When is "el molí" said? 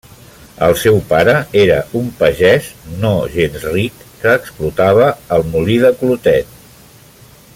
5.37-5.77